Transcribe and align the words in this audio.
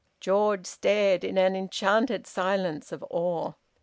George 0.19 0.65
stared 0.65 1.23
in 1.23 1.37
an 1.37 1.55
enchanted 1.55 2.25
silence 2.25 2.91
of 2.91 3.05
awe. 3.11 3.53